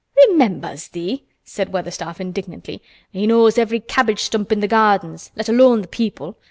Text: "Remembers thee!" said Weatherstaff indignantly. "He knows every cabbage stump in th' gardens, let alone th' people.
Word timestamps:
"Remembers 0.29 0.87
thee!" 0.87 1.25
said 1.43 1.71
Weatherstaff 1.71 2.19
indignantly. 2.19 2.81
"He 3.11 3.27
knows 3.27 3.59
every 3.59 3.79
cabbage 3.79 4.21
stump 4.23 4.51
in 4.51 4.59
th' 4.59 4.67
gardens, 4.67 5.29
let 5.35 5.47
alone 5.47 5.83
th' 5.83 5.91
people. 5.91 6.37